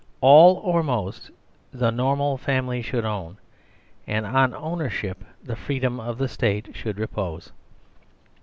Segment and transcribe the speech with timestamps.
[0.21, 1.29] All, or most,
[1.71, 3.37] the normal family should own.
[4.07, 7.51] And on ownership the freedom of the State should repose.